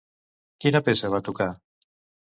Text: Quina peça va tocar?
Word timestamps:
Quina 0.65 0.83
peça 0.89 1.13
va 1.17 1.23
tocar? 1.31 1.51